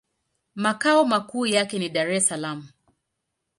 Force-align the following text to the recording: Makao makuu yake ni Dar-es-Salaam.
Makao 0.55 1.05
makuu 1.05 1.45
yake 1.45 1.79
ni 1.79 1.89
Dar-es-Salaam. 1.89 2.61